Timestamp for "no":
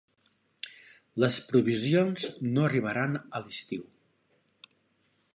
2.55-2.63